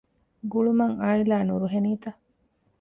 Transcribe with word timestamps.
ގުޅުމަށް 0.51 0.97
އާއިލާ 1.01 1.37
ނުރުހެނީތަ؟ 1.49 2.09